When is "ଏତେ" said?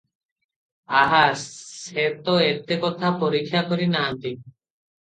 2.49-2.81